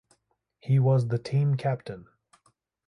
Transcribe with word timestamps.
He 0.59 0.79
was 0.79 1.09
the 1.09 1.19
team 1.19 1.57
captain. 1.57 2.07